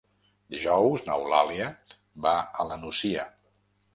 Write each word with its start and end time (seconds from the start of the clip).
Dijous 0.53 1.03
n'Eulàlia 1.09 1.67
va 2.27 2.33
a 2.63 2.67
la 2.71 2.79
Nucia. 2.87 3.27